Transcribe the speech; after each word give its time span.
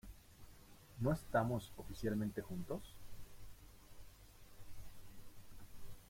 ¿no 0.99 1.13
estamos 1.13 1.71
oficialmente 1.77 2.41
juntos? 2.41 2.95